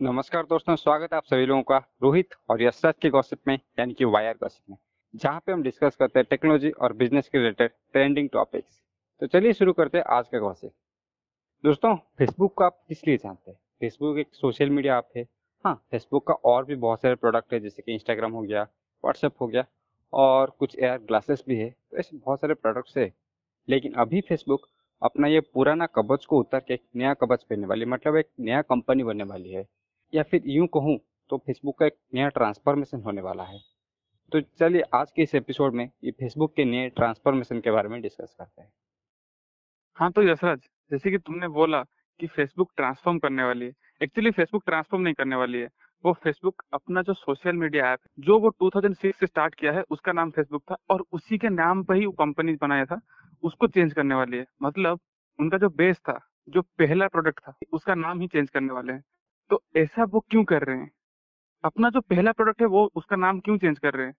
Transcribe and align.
नमस्कार 0.00 0.42
दोस्तों, 0.42 0.74
स्वागत 0.76 1.12
है 1.12 1.16
आप 1.16 1.24
सभी 1.24 1.46
लोगों 1.46 1.62
का 1.62 1.76
रोहित 2.02 2.34
और 2.50 2.62
यशराज 2.62 2.94
के 3.02 3.08
गॉसिप 3.10 3.38
में, 3.48 3.58
यानी 3.78 3.94
कि 3.94 4.04
वायर 4.04 4.34
गॉसिप 4.34 4.70
में, 4.70 4.76
जहाँ 5.14 5.40
पे 5.46 5.52
हम 5.52 5.62
डिस्कस 5.62 5.96
करते 5.96 6.18
हैं 6.18 6.26
टेक्नोलॉजी 6.30 6.70
और 6.70 6.92
बिज़नेस 6.92 7.28
के 7.28 7.38
रिलेटेड 7.38 7.70
ट्रेंडिंग 7.92 8.28
टॉपिक्स 8.28 8.80
तो 9.22 9.26
चलिए 9.26 9.52
शुरू 9.52 9.72
करते 9.72 9.98
हैं 9.98 10.04
आज 10.08 10.28
का 10.28 10.38
गॉसिप 10.38 10.70
दोस्तों 11.64 11.94
फेसबुक 12.18 12.54
को 12.54 12.64
आप 12.64 12.78
किस 12.88 13.06
लिए 13.06 13.16
जानते 13.16 13.50
हैं? 13.50 13.58
फेसबुक 13.80 14.18
एक 14.18 14.28
सोशल 14.32 14.70
मीडिया 14.70 14.96
ऐप 14.98 15.08
है। 15.16 15.26
हाँ 15.64 15.74
फेसबुक 15.90 16.26
का 16.28 16.34
और 16.34 16.64
भी 16.64 16.74
बहुत 16.76 17.02
सारे 17.02 17.14
प्रोडक्ट 17.14 17.52
है, 17.52 17.60
जैसे 17.60 17.82
कि 17.82 17.92
इंस्टाग्राम 17.92 18.32
हो 18.32 18.42
गया 18.42 18.62
व्हाट्सएप 18.62 19.34
हो 19.40 19.46
गया 19.46 19.64
और 20.12 20.50
कुछ 20.50 20.78
एयर 20.78 20.98
ग्लासेस 20.98 21.44
भी 21.48 21.56
है। 21.56 21.68
तो 21.90 21.96
ऐसे 21.96 22.16
बहुत 22.16 22.40
सारे 22.40 22.54
प्रोडक्ट्स 22.54 22.96
है। 22.96 23.12
लेकिन 23.68 23.92
अभी 23.94 24.20
फेसबुक 24.20 24.66
अपना 25.02 25.28
ये 25.28 25.40
पुराना 25.54 25.86
कवच 25.86 26.24
को 26.24 26.38
उतर 26.40 26.60
के 26.60 26.74
एक 26.74 26.82
नया 26.96 27.12
कवच 27.14 27.42
पहनने 27.42 27.66
वाली 27.66 27.84
मतलब 27.84 28.16
एक 28.16 28.28
नया 28.40 28.62
कंपनी 28.62 29.02
बनने 29.02 29.24
वाली 29.24 29.50
है। 29.50 29.66
या 30.14 30.22
फिर 30.22 30.42
यूँ 30.46 30.66
कहूँ 30.66 30.98
तो 31.30 31.38
फेसबुक 31.38 31.78
का 31.78 31.86
एक 31.86 31.96
नया 32.14 32.28
ट्रांसफॉर्मेशन 32.28 33.00
होने 33.00 33.20
वाला 33.20 33.44
है। 33.44 33.58
तो 34.32 34.40
चलिए 34.40 34.82
आज 34.94 35.10
के 35.10 35.22
इस 35.22 35.34
एपिसोड 35.34 35.74
में 35.74 35.90
ये 36.04 36.10
फेसबुक 36.10 36.54
के 36.56 36.64
नए 36.64 36.88
ट्रांसफॉर्मेशन 36.88 37.60
के 37.60 37.70
बारे 37.70 37.88
में 37.88 38.00
डिस्कस 38.02 38.34
करते 38.38 38.62
हैं। 38.62 38.72
हाँ 39.96 40.10
तो 40.12 40.22
यशराज, 40.22 40.58
जैसे 40.90 41.10
कि 41.10 41.18
तुमने 41.18 41.48
बोला 41.48 41.82
कि 42.20 42.26
फेसबुक 42.26 42.72
ट्रांसफॉर्म 42.76 43.18
करने 43.18 43.42
वाली 43.42 43.64
है। 43.64 43.72
एक्चुअली 44.02 44.30
फेसबुक 44.30 44.62
ट्रांसफॉर्म 44.66 45.02
नहीं 45.02 45.14
करने 45.14 45.36
वाली 45.36 45.58
है। 45.58 45.68
वो 46.04 46.12
फेसबुक 46.12 46.62
अपना 46.72 47.02
जो 47.02 47.14
सोशल 47.14 47.52
मीडिया 47.52 47.92
ऐप 47.92 47.98
जो 48.18 48.38
वो 48.38 48.50
2006 48.50 49.12
से 49.12 49.26
स्टार्ट 49.26 49.54
किया 49.54 49.72
है, 49.72 49.82
उसका 49.90 50.12
नाम 50.12 50.30
फेसबुक 50.30 50.62
था 50.70 50.76
और 50.90 51.04
उसी 51.12 51.38
के 51.38 51.48
नाम 51.48 51.82
पर 51.84 51.94
ही 51.94 52.06
वो 52.06 52.12
कंपनी 52.12 52.54
बनाया 52.54 52.84
था, 52.84 53.00
उसको 53.42 53.66
चेंज 53.66 53.92
करने 53.92 54.14
वाली 54.14 54.36
है। 54.36 54.46
मतलब 54.62 55.00
उनका 55.38 55.58
जो 55.58 55.68
बेस 55.68 55.98
था, 55.98 56.18
जो 56.48 56.62
पहला 56.62 57.08
प्रोडक्ट 57.08 57.40
था, 57.40 57.54
उसका 57.72 57.94
नाम 57.94 58.20
ही 58.20 58.26
चेंज 58.26 58.50
करने 58.50 58.72
वाले 58.72 58.92
हैं। 58.92 59.02
तो 59.50 59.62
ऐसा 59.76 60.04
वो 60.04 60.20
क्यों 60.20 60.44
कर 60.44 60.62
रहे 60.62 60.76
हैं? 60.76 60.90
अपना 61.64 61.90
जो 61.90 62.00
पहला 62.00 62.32
प्रोडक्ट 62.32 62.60
है, 62.60 62.66
वो 62.66 62.90
उसका 62.96 63.16
नाम 63.16 63.40
क्यों 63.40 63.58
चेंज 63.58 63.78
कर 63.78 63.94
रहे 63.94 64.06
हैं? 64.06 64.14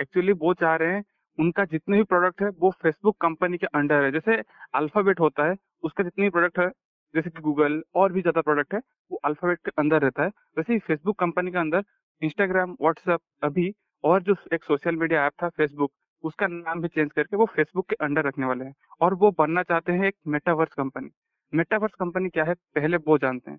एक्चुअली 0.00 0.32
वो 0.32 0.54
चाह 0.54 0.76
रहे 0.76 0.94
हैं, 0.94 1.04
उनका 1.38 1.64
जितने 1.64 1.96
भी 1.96 2.02
प्रोडक्ट 2.04 2.42
है, 2.42 2.48
वो 2.50 2.70
फेसबुक 2.82 3.16
कंपनी 3.20 3.58
के 3.58 3.66
अंडर 3.66 4.04
है। 4.04 4.12
जैसे 4.12 4.42
अल्फ़ाबेट 4.74 5.20
होता 5.20 5.48
है, 5.48 5.56
उसका 5.82 6.04
जितने 6.04 6.24
भी 6.24 6.30
प्रोडक्ट 6.30 6.58
है, 6.58 6.68
जैसे 7.14 7.30
कि 7.30 7.40
गूगल 7.40 7.82
और 7.94 8.12
भी 8.12 8.20
ज़्यादा 8.22 8.40
प्रोडक्ट 8.40 8.74
है, 8.74 8.80
वो 9.10 9.20
अल्फ़ाबेट 9.24 9.58
के 9.58 9.70
अंदर 9.78 10.02
रहता 10.02 10.22
है। 10.22 10.28
वैसे 10.58 10.72
ही 10.72 10.78
फेसबुक 10.78 11.18
कंपनी 11.18 11.50
के 11.50 11.58
अंदर 11.58 11.84
इंस्टाग्राम 12.22 12.76
व्हाट्सएप 12.80 13.20
अभी 13.42 13.72
और 14.04 14.22
जो 14.22 14.34
एक 14.54 14.64
सोशल 14.64 14.96
मीडिया 14.96 15.26
ऐप 15.26 15.32
था 15.42 15.48
फेसबुक 15.48 15.92
उसका 16.24 16.46
नाम 16.46 16.80
भी 16.82 16.88
चेंज 16.88 17.10
करके 17.12 17.36
वो 17.36 17.46
फेसबुक 17.46 17.88
के 17.88 17.96
अंडर 17.96 18.24
रखने 18.24 18.46
वाले 18.46 18.64
हैं। 18.64 18.74
और 19.00 19.14
वो 19.14 19.30
बनना 19.38 19.62
चाहते 19.62 19.92
हैं 19.92 20.06
एक 20.06 20.14
मेटावर्स 20.26 20.74
कंपनी 20.74 21.10
मेटावर्स 21.52 21.94
कंपनी 21.94 22.28
क्या 22.28 22.44
है? 22.44 22.54
पहले 22.54 22.96
वो 22.96 23.18
जानते 23.18 23.50
हैं। 23.50 23.58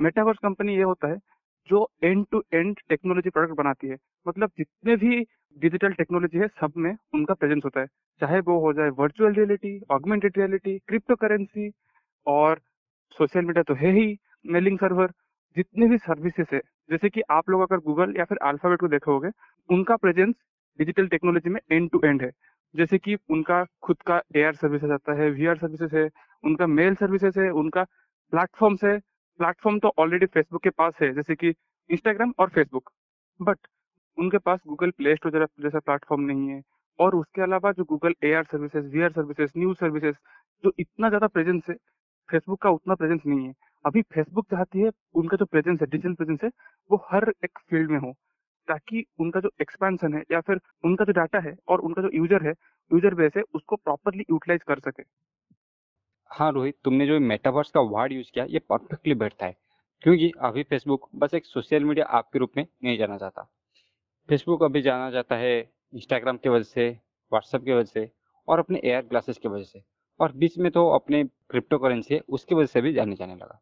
मेटावर्स 0.00 0.38
कंपनी 0.42 0.76
ये 0.76 0.82
होता 0.82 1.08
है, 1.08 1.18
जो 1.68 1.88
end 2.04 2.24
to 2.30 2.42
end 2.54 2.78
technology 2.88 3.30
product 3.30 3.54
बनाती 3.56 3.88
है। 3.88 3.96
मतलब 4.26 4.50
जितने 4.58 4.96
भी 4.96 5.20
डिजिटल 5.56 5.92
टेक्नोलॉजी 5.92 6.38
है, 6.38 6.46
सब 6.50 6.72
में 6.76 6.94
उनका 7.14 7.34
प्रेजेंस 7.34 7.62
होता 7.64 7.80
है। 7.80 7.86
चाहे 8.20 8.40
वो 8.40 8.58
हो 8.60 8.72
जाए 8.72 8.88
virtual 8.98 9.32
reality 9.34 9.80
augmented 9.90 10.38
reality 10.38 10.78
crypto 10.88 11.14
currency 11.16 11.70
और 12.26 12.60
सोशल 13.16 13.44
मीडिया 13.44 13.62
तो 13.62 13.74
है 13.74 13.92
ही 13.92 14.16
मेलिंग 14.46 14.78
सर्वर 14.78 15.12
जितने 15.56 15.86
भी 15.88 15.98
सर्विसेज़ 15.98 16.54
है, 16.54 16.60
जैसे 16.90 17.08
कि 17.08 17.22
आप 17.30 17.50
लोग 17.50 17.60
अगर 17.62 17.80
गूगल 17.80 18.14
या 18.16 18.24
फिर 18.24 18.38
अल्फ़ाबेट 18.42 18.80
को 18.80 18.88
देखोगे, 18.88 19.28
उनका 19.68 19.96
प्रेजेंस 19.96 20.34
डिजिटल 20.78 21.06
टेक्नोलॉजी 21.08 21.50
में 21.50 21.60
एंड 21.72 21.90
टू 21.90 22.00
एंड 22.04 22.22
है। 22.22 22.30
जैसे 22.74 22.98
कि 22.98 23.16
उनका 23.30 23.64
खुद 23.82 23.96
का 24.06 24.20
एयर 24.36 24.54
सर्विसेज़ 24.54 24.92
आता 24.92 25.12
है 25.12 25.30
वी 25.30 25.46
सर्विसेज़ 25.56 25.96
है, 25.96 26.08
उनका 26.44 26.66
मेल 26.66 26.94
सर्विसेज़ 26.94 27.40
है, 27.40 27.50
उनका 27.52 27.82
प्लेटफॉर्म्स 28.32 28.84
है 28.84 28.98
प्लेटफॉर्म 29.40 29.78
तो 29.78 29.92
ऑलरेडी 29.98 30.26
फेसबुक 30.28 30.62
के 30.62 30.70
पास 30.70 30.92
है, 31.02 31.12
जैसे 31.14 31.34
कि 31.34 31.48
इंस्टाग्राम 31.90 32.32
और 32.38 32.48
फेसबुक 32.50 32.90
बट 33.40 33.58
उनके 34.18 34.38
पास 34.38 34.60
गूगल 34.68 34.90
प्ले 34.92 35.14
स्टोर 35.16 35.46
जैसा 35.62 35.78
प्लेटफॉर्म 35.80 36.22
नहीं 36.22 36.48
है 36.48 36.60
और 36.98 37.14
उसके 37.16 37.42
अलावा 37.42 37.72
जो 37.72 37.84
Google 37.84 38.14
A 38.24 38.32
R 38.34 38.44
services 38.44 38.86
V 38.86 39.02
R 39.02 39.12
services 39.12 39.50
news 39.56 39.78
services 39.78 40.14
जो 40.64 40.72
इतना 40.78 41.08
ज़्यादा 41.08 41.26
प्रेजेंस 41.28 41.62
है 41.68 41.74
फेसबुक 42.28 42.60
का 42.62 42.70
उतना 42.70 42.94
प्रेजेंस 42.94 43.20
नहीं 43.26 43.46
है. 43.46 43.52
अभी 43.84 44.02
फेसबुक 44.04 44.46
चाहती 44.50 44.80
है, 44.80 44.90
उनका 45.14 45.36
जो 45.36 45.44
प्रेजेंस 45.46 45.80
है 45.80 45.86
डिजिटल 45.86 46.14
प्रेजेंस 46.14 46.38
है, 46.44 46.50
वो 46.90 46.96
हर 47.10 47.32
एक 47.44 47.58
फ़ील्ड 47.70 47.90
में 47.90 47.98
हो, 47.98 48.12
ताकि 48.68 49.04
उनका 49.20 49.40
जो 49.40 49.50
एक्सपेंशन 49.60 50.14
है 50.14 50.22
या 50.32 50.40
फिर 50.40 50.60
उनका 50.84 51.04
जो 51.04 51.12
डाटा 51.12 51.38
है 51.40 51.54
और 51.68 51.80
उनका 51.80 52.02
जो 52.02 52.10
यूज़र 52.14 52.46
है 52.46 52.52
यूज़र 52.90 53.14
बेस 53.14 53.32
है, 53.36 53.42
उसको 53.54 53.76
प्रॉपरली 53.76 54.24
यूटिलाइज 54.30 54.62
कर 54.68 54.78
सके। 54.80 55.02
हाँ 56.30 56.52
रोहित, 56.52 56.74
तुमने 56.84 57.06
जो 57.06 57.20
मेटावर्स 57.20 57.70
का 57.70 57.80
वर्ड 57.80 58.12
यूज़ 58.12 58.30
किया, 58.34 58.44
ये 58.44 58.58
परफेक्टली 58.58 59.14
बैठता 59.14 59.46
है। 59.46 59.56
क्योंकि 60.02 60.32
अभी 60.40 60.62
फेसबुक 60.62 61.08
बस 61.14 61.34
एक 61.34 61.46
सोशल 61.46 61.84
मीडिया 61.84 62.18
ऐप 62.18 62.24
के 62.32 62.38
रूप 62.38 62.52
में 62.56 62.66
नहीं 62.84 62.98
जाना 62.98 63.16
जाता। 63.16 63.42
फेसबुक 64.28 64.62
अभी 64.62 64.82
जाना 64.82 65.10
जाता 65.10 65.36
है 65.36 65.70
इंस्टाग्राम 65.94 66.36
की 66.36 66.48
वजह 66.48 66.62
से 66.62 66.88
व्हाट्सएप 67.32 67.64
की 67.64 67.72
वजह 67.72 67.84
से 67.84 68.10
और 68.48 68.58
अपने 68.58 68.80
एयर 68.84 69.02
ग्लासेस 69.02 69.38
की 69.38 69.48
वजह 69.48 69.64
से। 69.64 69.82
और 70.20 70.32
बीच 70.32 70.58
में 70.58 70.72
तो 70.72 70.88
अपने 70.90 71.24
क्रिप्टो 71.24 71.78
करेंसी 71.78 72.14
है 72.14 72.20
उसकी 72.28 72.54
वजह 72.54 72.66
से 72.66 72.80
भी 72.80 72.92
जाने 72.92 73.16
जाने 73.16 73.34
लगा। 73.34 73.60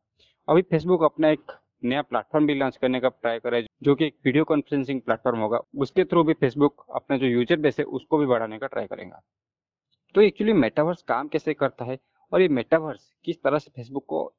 अभी 0.49 0.62
फेसबुक 0.62 1.03
अपना 1.03 1.29
एक 1.29 1.53
नया 1.84 2.03
प्लेटफॉर्म 2.03 2.47
भी 2.47 2.55
लॉन्च 2.55 2.77
करने 2.77 3.00
का 3.00 3.09
ट्राई 3.09 3.39
कर 3.39 3.50
रहा 3.50 3.61
है, 3.61 3.67
जो 3.83 3.94
कि 3.94 4.06
एक 4.06 4.17
वीडियो 4.25 4.44
कॉन्फ्रेंसिंग 4.44 5.00
प्लेटफॉर्म 5.00 5.39
होगा। 5.39 5.61
उसके 5.79 6.05
थ्रू 6.05 6.25
भी 6.25 6.33
फेसबुक 6.33 6.84
अपना 6.94 7.17
जो 7.17 7.27
यूज़र 7.27 7.56
बेस 7.56 7.79
है, 7.79 7.84
उसको 7.84 8.19
भी 8.19 8.27
बढ़ाने 8.27 8.59
का 8.59 8.67
ट्राई 8.67 8.87
करेगा। 8.87 9.23
तो 10.15 10.21
एक्चुअली 10.21 10.53
मेटावर्स 10.53 11.03
काम 11.03 11.29
कैसे 11.29 11.55
करता 11.55 11.84
है? 11.84 11.99
और 12.32 12.43
ये 12.43 12.48
मेटावर्स 12.50 13.10
किस 13.25 13.43
तरह 13.43 13.59
से 13.59 13.70
फेसबुक 13.76 14.04
को 14.06 14.32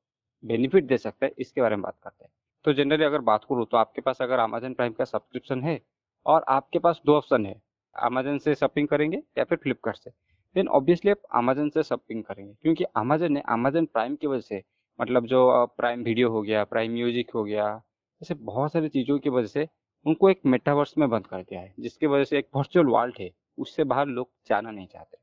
बेनिफिट 0.43 0.85
दे 0.85 0.97
सकता 0.97 1.25
है, 1.25 1.31
इसके 1.37 1.61
बारे 1.61 1.75
में 1.75 1.83
बात 1.83 1.97
करते 2.03 2.23
हैं। 2.23 2.31
तो 2.65 2.73
जनरली 2.73 3.03
अगर 3.05 3.21
बात 3.21 3.43
करूँ 3.43 3.65
तो 3.65 3.77
आपके 3.77 4.01
पास 4.01 4.21
अगर 4.21 4.39
अमेजन 4.39 4.73
प्राइम 4.73 4.93
का 4.93 5.05
सब्सक्रिप्शन 5.05 5.63
है 5.63 5.79
और 6.25 6.45
आपके 6.49 6.79
पास 6.79 7.01
दो 7.05 7.15
ऑप्शन 7.15 7.45
है 7.45 7.61
अमेजन 7.95 8.37
से 8.37 8.55
शॉपिंग 8.55 8.87
करेंगे 8.87 9.17
या 9.37 9.43
फिर 9.43 9.57
फ्लिपकार्ट 9.57 9.97
से। 9.97 10.09
देन 10.55 10.67
ऑब्वियसली 10.69 11.11
आप 11.11 11.21
अमेजन 11.35 11.69
से 11.69 11.83
शॉपिंग 11.83 12.23
करेंगे, 12.23 12.53
क्योंकि 12.53 12.83
अमेजन 12.83 13.33
ने 13.33 13.41
अमेजन 13.49 13.85
प्राइम 13.85 14.15
की 14.15 14.27
वजह 14.27 14.41
से 14.41 14.61
मतलब 14.99 15.25
जो 15.25 15.65
प्राइम 15.77 16.03
वीडियो 16.03 16.29
हो 16.29 16.41
गया 16.41 16.63
प्राइम 16.65 16.91
म्यूज़िक 16.93 17.31
हो 17.35 17.43
गया, 17.43 17.81
ऐसे 18.21 18.33
बहुत 18.35 18.71
सारी 18.73 18.89
चीज़ों 18.89 19.17
की 19.19 19.29
वजह 19.29 19.47
से 19.47 19.67
उनको 20.05 20.29
एक 20.29 20.39
मेटावर्स 20.45 20.97
में 20.97 21.09
बंद 21.09 21.27
कर 21.27 21.41
दिया 21.41 21.59
है, 21.61 21.73
जिसकी 21.79 22.07
वजह 22.07 22.23
से 22.23 22.37
एक 22.37 22.47
वर्चुअल 22.55 22.85
वर्ल्ड 22.87 23.15
है, 23.19 23.29
उससे 23.57 23.83
बाहर 23.85 24.07
लोग 24.07 24.29
जाना 24.47 24.71
नहीं 24.71 24.87
चाहते। 24.87 25.17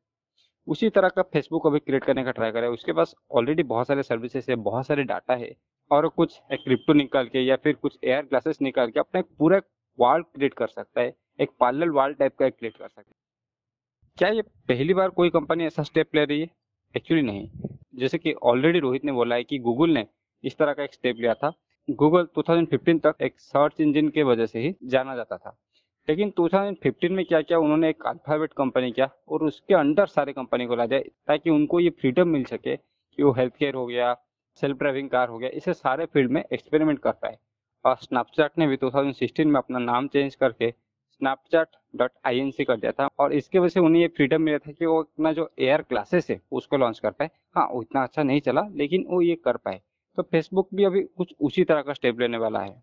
उसी 0.66 0.88
तरह 0.91 1.09
का 1.09 1.22
फेसबुक 1.22 1.66
अभी 1.66 1.78
क्रिएट 1.78 2.04
करने 2.04 2.25
का 2.25 2.31
ट्राई 2.31 2.50
करे 2.50 2.66
उसके 2.66 2.93
पास 2.93 3.15
ऑलरेडी 3.32 3.62
बहुत 3.62 3.87
सारे 3.87 4.03
सर्विसेज़ 4.03 4.50
है, 4.50 4.56
बहुत 4.56 4.87
सारे 4.87 5.03
डाटा 5.04 5.34
है 5.34 5.54
और 5.91 6.09
कुछ 6.09 6.41
क्रिप्टो 6.53 6.93
निकाल 6.93 7.28
के 7.28 7.41
या 7.41 7.56
फिर 7.56 7.72
कुछ 7.72 7.98
एयर 8.04 8.22
ग्लासेस 8.22 8.59
निकाल 8.62 8.91
के 8.91 9.00
अपना 9.00 9.20
एक 9.20 9.26
पूरा 9.38 9.60
वर्ल्ड 9.99 10.26
क्रिएट 10.26 10.54
कर 10.54 10.66
सकता 10.66 11.00
है। 11.00 11.15
एक 11.41 11.50
पार्लर 11.60 11.88
वर्ल्ड 11.91 12.16
टाइप 12.16 12.37
का 12.38 12.49
क्रिएट 12.49 12.76
कर 12.76 12.88
सकता 12.88 13.00
है। 13.00 13.15
क्या 14.19 14.28
ये 14.28 14.43
पहली 14.69 14.94
बार 14.94 15.09
कोई 15.10 15.31
कंपनी 15.31 15.65
ऐसा 15.65 15.82
स्टेप 15.82 16.15
ले 16.15 16.25
रही 16.25 16.41
है? 16.41 16.49
एक्चुअली 16.94 17.22
नहीं। 17.22 17.49
जैसे 17.94 18.19
कि 18.19 18.32
ऑलरेडी 18.32 18.78
रोहित 18.78 19.04
ने 19.04 19.12
बोला 19.12 19.34
है 19.34 19.44
कि 19.44 19.59
गूगल 19.59 19.91
ने 19.91 20.06
इस 20.44 20.56
तरह 20.56 20.72
का 20.72 20.84
एक 20.84 20.94
स्टेप 20.94 21.16
लिया 21.16 21.34
था। 21.34 21.53
गूगल 21.91 22.26
2015 22.38 23.00
तक 23.00 23.22
एक 23.22 23.41
सर्च 23.41 23.81
इंजन 23.81 24.09
के 24.09 24.22
वजह 24.22 24.47
से 24.47 24.60
ही 24.60 24.75
जाना 24.84 25.16
जाता 25.16 25.37
था। 25.37 25.56
लेकिन 26.09 26.33
2015 26.38 27.11
में 27.11 27.25
क्या 27.25 27.41
किया 27.41 27.59
उन्होंने 27.59 27.88
एक 27.88 28.06
अल्फ़ाबेट 28.06 28.53
कंपनी 28.53 28.91
किया 28.93 29.09
और 29.28 29.43
उसके 29.43 29.75
अंडर 29.75 30.06
सारे 30.06 30.33
कंपनी 30.33 30.66
को 30.66 30.77
ला 30.77 30.87
दिया 30.87 31.00
ताकि 31.27 31.50
उनको 31.50 31.81
ये 31.81 31.91
फ्रीडम 31.91 32.28
मिल 32.28 32.44
सके 32.44 32.77
कि 32.77 33.22
वो 33.22 33.33
हेल्थ 33.33 33.56
केयर 33.56 33.75
हो 33.75 33.87
गया 33.87 34.15
सेल्फ 34.62 34.78
ड्राइविंग 34.78 35.11
कार 35.11 35.28
हो 35.28 35.38
गया 35.38 35.50
इसे 35.55 35.72
सारे 35.75 36.06
फ़ील्ड 36.06 36.31
में 36.31 36.43
एक्सपेरिमेंट 36.43 36.99
कर 36.99 37.12
पाए। 37.12 37.37
और 37.84 37.97
स्नैपचैट 37.97 38.59
ने 38.59 38.66
भी 38.66 38.77
2016 38.77 39.47
में 39.47 39.59
अपना 39.59 39.78
नाम 39.78 40.09
चेंज 40.09 40.34
करके 40.34 40.71
Snapchat 40.71 41.69
dot 41.97 42.11
I 42.27 42.38
N 42.38 42.50
C 42.50 42.65
कर 42.65 42.77
दिया 42.77 42.93
था 42.93 43.09
और 43.19 43.32
इसके 43.32 43.59
वजह 43.59 43.69
से 43.69 43.81
उन्हें 43.81 44.03
ये 44.03 44.09
फ्रीडम 44.09 44.43
मिला 44.43 44.59
था 44.59 44.72
कि 44.72 44.87
वो 44.87 44.99
अपना 45.03 45.32
जो 45.32 45.50
एयर 45.59 45.82
क्लासेस 45.82 46.31
है 46.31 46.41
उसको 46.53 46.77
लॉन्च 46.77 46.99
कर 46.99 47.11
पाए। 47.11 47.31
हाँ 47.56 47.67
उतना 47.75 48.03
अच्छा 48.03 48.22
नहीं 48.22 48.41
चला 48.41 48.67
लेकिन 48.72 49.05
वो 49.09 49.21
ये 49.22 49.34
कर 49.44 49.56
पाए। 49.56 49.81
तो 50.19 50.22
फेसबुक 50.22 50.69
भी 50.75 50.84
अभी 50.84 51.03
कुछ 51.17 51.34
उसी 51.41 51.65
तरह 51.65 51.82
का 51.82 51.93
स्टेप 51.93 52.21
लेने 52.21 52.38
वाला 52.38 52.61
है। 52.61 52.82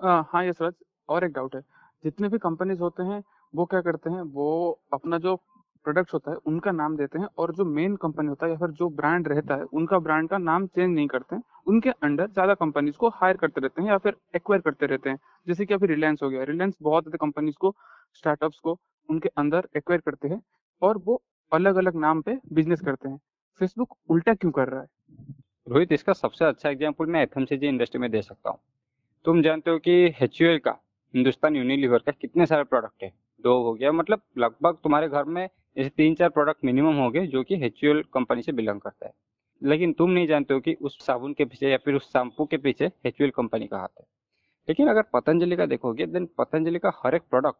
आ, 0.00 0.22
हाँ 0.22 0.44
यशराज 0.46 0.74
और 1.08 1.24
एक 1.24 1.32
डाउट 1.32 1.54
है। 1.56 1.62
जितने 2.04 2.28
भी 2.28 2.38
कंपनीज़ 2.38 2.80
होते 2.80 3.02
हैं, 3.02 3.22
वो 3.54 3.64
क्या 3.64 3.80
करते 3.80 4.10
हैं, 4.10 4.22
वो 4.22 4.80
अपना 4.92 5.18
जो 5.18 5.36
प्रोडक्ट्स 5.84 6.14
होता 6.14 6.30
है, 6.30 6.36
उनका 6.46 6.70
नाम 6.72 6.96
देते 6.96 7.18
हैं 7.18 7.26
और 7.38 7.54
जो 7.54 7.64
मेन 7.64 7.96
कंपनी 7.96 8.28
होता 8.28 8.46
है 8.46 8.52
या 8.52 8.58
फिर 8.58 8.70
जो 8.70 8.88
ब्रांड 8.88 9.28
रहता 9.28 9.54
है, 9.54 9.62
उनका 9.62 9.98
ब्रांड 9.98 10.28
का 10.28 10.38
नाम 10.38 10.66
चेंज 10.66 10.94
नहीं 10.94 11.06
करते 11.08 11.36
हैं। 11.36 11.42
उनके 11.66 11.90
अंडर 11.90 12.26
ज़्यादा 12.26 12.54
कंपनीज़ 12.54 12.96
को 12.96 13.08
हायर 13.08 13.36
करते 13.36 13.60
रहते 13.60 13.82
हैं 13.82 13.88
या 13.88 13.98
फिर 13.98 14.16
एक्वायर 14.36 14.60
करते 14.60 14.86
रहते 14.86 15.10
हैं। 15.10 15.18
जैसे 15.46 15.66
कि 15.66 15.74
अभी 15.74 15.86
रिलायंस 15.86 16.22
हो 16.22 16.30
गया। 16.30 16.44
रिलायंस 16.44 16.74
बहुत 16.82 17.04
ज़्यादा 17.04 17.26
कंपनीज़ 17.26 17.56
को 17.60 17.74
स्टार्टअप्स 18.14 18.58
को 18.58 18.78
उनके 19.08 19.28
अंदर 19.36 19.68
एक्वायर 19.76 20.00
करते 20.00 20.28
हैं 20.28 20.40
और 20.82 20.98
वो 20.98 21.22
अलग 21.52 21.76
अलग 21.76 21.96
नाम 21.96 22.20
पे 22.22 22.38
बिज़नेस 22.52 22.80
करते 22.80 23.08
हैं। 23.08 23.18
फेसबुक 23.60 23.96
उल्टा 24.08 24.34
क्यों 24.34 24.52
कर 24.52 24.68
रहा 24.68 24.80
है? 24.80 24.86
रोहित, 25.68 25.92
इसका 25.92 26.12
सबसे 26.12 26.44
अच्छा 26.44 26.70
एग्ज़ाम्पल 26.70 27.06
मैं 27.06 27.22
एफ़ 27.22 27.38
इंडस्ट्री 27.52 28.00
में 28.00 28.10
दे 28.10 28.22
सकता 28.22 28.50
हूँ। 28.50 28.58
तुम 29.24 29.42
जानते 29.42 29.70
हो 29.70 29.78
कि 29.78 30.14
एच 30.22 30.38
का 30.42 30.78
हिंदुस्तान 31.14 31.56
यूनिलीवर 31.56 31.98
का 31.98 32.12
कितने 32.12 32.46
सारे 32.46 32.64
प्रोडक्ट 32.64 33.02
है? 33.02 33.12
दो 33.40 33.62
हो 33.62 33.74
गया 33.74 33.92
मतलब 33.92 34.22
लगभग 34.38 34.76
तुम्हारे 34.84 35.08
घर 35.08 35.24
में 35.24 35.48
जैसे 35.76 35.90
तीन 35.90 36.14
चार 36.14 36.28
प्रोडक्ट 36.28 36.64
मिनिमम 36.64 36.94
हो 36.94 37.10
गए 37.10 37.26
जो 37.26 37.42
कि 37.42 37.54
एच 37.64 37.80
कंपनी 37.84 38.42
से 38.42 38.52
बिलोंग 38.52 38.80
करता 38.80 39.06
है। 39.06 39.12
लेकिन 39.62 39.92
तुम 39.92 40.10
नहीं 40.10 40.26
जानते 40.26 40.54
हो 40.54 40.60
कि 40.60 40.74
उस 40.74 41.06
साबुन 41.06 41.34
के 41.34 41.44
पीछे 41.44 41.70
या 41.70 41.76
फिर 41.76 41.94
उस 41.94 42.08
शैम्पू 42.08 42.44
के 42.46 42.56
पीछे 42.56 42.90
एच 43.06 43.16
कंपनी 43.22 43.66
का 43.66 43.78
हाथ 43.78 44.00
है। 44.00 44.06
लेकिन 44.68 44.88
अगर 44.88 45.02
पतंजलि 45.02 45.56
का 45.56 45.66
देखोगे 45.66 46.06
देन 46.06 46.28
पतंजलि 46.38 46.78
का 46.78 46.92
हर 47.04 47.14
एक 47.14 47.22
प्रोडक्ट 47.22 47.58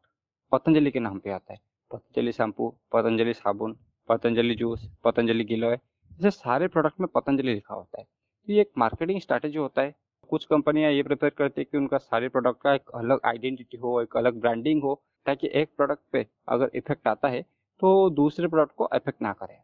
पतंजलि 0.52 0.90
के 0.90 1.00
नाम 1.00 1.18
पे 1.18 1.30
आता 1.30 1.52
है। 1.52 1.60
पतंजलि 1.90 2.32
शैम्पू 2.32 2.68
पतंजलि 2.92 3.34
साबुन, 3.34 3.76
पतंजलि 4.08 4.54
जूस 4.54 4.90
पतंजलि 5.04 5.44
गिलोय, 5.44 5.74
ऐसे 5.74 6.30
सारे 6.30 6.68
प्रोडक्ट 6.68 7.00
में 7.00 7.08
पतंजलि 7.14 7.54
लिखा 7.54 7.74
होता 7.74 8.00
है। 8.00 8.04
तो 8.46 8.52
ये 8.52 8.60
एक 8.60 8.70
मार्केटिंग 8.78 9.20
स्ट्रैटेजी 9.20 9.58
होता 9.58 9.82
है। 9.82 9.94
कुछ 10.30 10.44
कंपनियाँ 10.44 10.90
ये 10.92 11.02
प्रेफर 11.02 11.28
करती 11.30 11.60
है 11.60 11.64
कि 11.64 11.78
उनका 11.78 11.98
सारे 11.98 12.28
प्रोडक्ट 12.28 12.62
का 12.62 12.74
एक 12.74 12.90
अलग 12.94 13.20
आइडेंटिटी 13.26 13.76
हो, 13.76 14.00
एक 14.02 14.16
अलग 14.16 14.40
ब्रांडिंग 14.40 14.82
हो, 14.82 15.00
ताकि 15.26 15.50
एक 15.54 15.70
प्रोडक्ट 15.76 16.02
पे 16.12 16.26
अगर 16.48 16.70
इफ़ेक्ट 16.74 17.08
आता 17.08 17.28
है 17.28 17.42
तो 17.82 18.08
दूसरे 18.10 18.48
प्रोडक्ट 18.48 18.74
को 18.76 18.88
इफ़ेक्ट 18.94 19.22
ना 19.22 19.32
करे। 19.32 19.58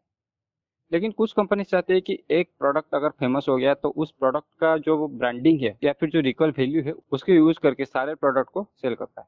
लेकिन 0.91 1.11
कुछ 1.11 1.33
कंपनी 1.33 1.63
चाहते 1.63 1.93
हैं 1.93 2.01
कि 2.01 2.17
एक 2.31 2.49
प्रोडक्ट 2.59 2.95
अगर 2.95 3.09
फ़ेमस 3.09 3.45
हो 3.49 3.55
गया 3.57 3.73
तो 3.73 3.89
उस 3.89 4.11
प्रोडक्ट 4.11 4.47
का 4.59 4.77
जो 4.77 5.07
ब्रांडिंग 5.07 5.61
है 5.61 5.77
या 5.83 5.93
फिर 5.93 6.09
जो 6.09 6.19
रिकॉल 6.19 6.51
वैल्यू 6.57 6.83
है, 6.83 6.93
उसके 7.11 7.33
यूज़ 7.33 7.59
करके 7.59 7.85
सारे 7.85 8.15
प्रोडक्ट 8.15 8.49
को 8.49 8.63
सेल 8.75 8.95
करता 8.95 9.21
है। 9.21 9.27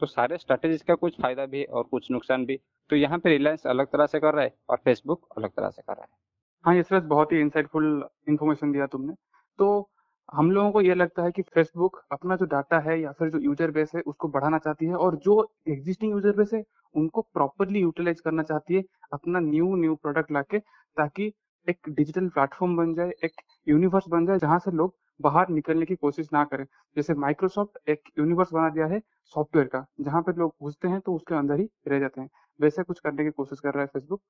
तो 0.00 0.06
सारे 0.06 0.38
स्ट्रैटेजीज 0.38 0.82
का 0.82 0.94
कुछ 0.94 1.20
फ़ायदा 1.20 1.46
भी 1.46 1.58
है 1.58 1.64
और 1.64 1.82
कुछ 1.82 2.10
नुकसान 2.10 2.44
भी। 2.46 2.58
तो 2.90 2.96
यहाँ 2.96 3.18
पे 3.18 3.30
रिलायंस 3.30 3.66
अलग 3.66 3.86
तरह 3.86 4.06
से 4.06 4.20
कर 4.20 4.34
रहा 4.34 4.44
है 4.44 4.54
और 4.70 4.76
फेसबुक 4.76 5.26
अलग 5.38 5.50
तरह 5.50 5.70
से 5.70 5.82
कर 5.82 5.92
रहा 5.92 6.02
है। 6.02 6.18
हाँ 6.64 6.74
यशराज 6.76 7.02
बहुत 7.04 7.32
ही 7.32 7.40
इंसाइटफुल 7.40 8.08
इंफॉर्मेशन 8.28 8.72
दिया 8.72 8.86
तुमने। 8.86 9.14
तो 9.58 9.90
हम 10.32 10.50
लोगों 10.50 10.70
को 10.72 10.80
ये 10.80 10.94
लगता 10.94 11.22
है 11.22 11.30
कि 11.30 11.42
फेसबुक 11.44 11.96
अपना 12.12 12.34
जो 12.36 12.46
डाटा 12.46 12.78
है 12.80 12.98
या 13.00 13.12
फिर 13.12 13.30
जो 13.30 13.38
यूज़र 13.38 13.70
बेस 13.70 13.90
है 13.94 14.00
उसको 14.02 14.28
बढ़ाना 14.28 14.58
चाहती 14.58 14.86
है 14.86 14.94
और 14.96 15.16
जो 15.24 15.34
एग्जिस्टिंग 15.68 16.12
यूज़र 16.12 16.36
बेस 16.36 16.50
है 16.54 16.62
उनको 16.94 17.20
प्रॉपरली 17.34 17.80
यूटिलाइज 17.80 18.20
करना 18.20 18.42
चाहती 18.42 18.74
है 18.74 18.82
अपना 19.12 19.40
न्यू 19.40 19.74
न्यू 19.76 19.94
प्रोडक्ट 19.94 20.32
लाके 20.32 20.58
ताकि 20.58 21.32
एक 21.66 21.88
डिजिटल 21.88 22.28
प्लेटफॉर्म 22.28 22.76
बन 22.76 22.94
जाए, 22.94 23.10
एक 23.24 23.32
यूनिवर्स 23.68 24.08
बन 24.08 24.26
जाए 24.26 24.38
जहाँ 24.38 24.58
से 24.58 24.70
लोग 24.72 24.94
बाहर 25.20 25.48
निकलने 25.50 25.86
की 25.86 25.94
कोशिश 25.96 26.28
ना 26.32 26.44
करें। 26.44 26.64
जैसे 26.96 27.14
माइक्रोसॉफ्ट 27.16 27.88
एक 27.88 28.02
यूनिवर्स 28.18 28.52
बना 28.52 28.68
दिया 28.70 28.86
है 28.86 29.00
सॉफ्टवेयर 29.34 29.66
का, 29.68 29.84
जहाँ 30.00 30.22
पर 30.22 30.36
लोग 30.36 30.54
घुसते 30.62 30.88
हैं 30.88 31.00
तो 31.00 31.14
उसके 31.14 31.34
अंदर 31.34 31.60
ही 31.60 31.68
रह 31.88 31.98
जाते 32.00 32.20
हैं। 32.20 32.28
वैसे 32.60 32.82
कुछ 32.82 33.00
करने 33.00 33.24
की 33.24 33.30
कोशिश 33.32 33.60
कर 33.60 33.74
रहा 33.74 33.82
है 33.82 33.88
फेसबुक 33.88 34.20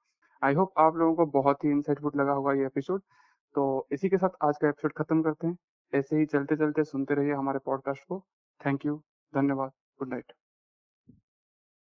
आई 0.43 0.55
होप 0.55 0.73
आप 0.79 0.97
लोगों 0.97 1.15
को 1.17 1.27
बहुत 1.33 1.65
ही 1.65 1.71
इंसाइटफुल 1.71 2.21
लगा 2.21 2.33
होगा 2.33 2.53
ये 2.53 2.67
एपिसोड 2.67 3.03
तो 3.55 3.87
इसी 3.93 4.09
के 4.09 4.17
साथ 4.19 4.45
आज 4.45 4.59
का 4.63 4.69
एपिसोड 4.69 4.93
खत्म 4.97 5.23
करते 5.23 5.47
हैं। 5.47 5.57
ऐसे 5.95 6.17
ही 6.17 6.27
चलते 6.27 6.57
चलते 6.57 6.85
सुनते 6.85 7.15
रहिए 7.15 7.33
हमारे 7.33 7.59
पॉडकास्ट 7.59 8.05
को। 8.09 8.25
थैंक 8.67 8.87
यू 8.87 9.03
धन्यवाद. 9.35 9.71
Good 9.99 10.09
night 10.09 10.33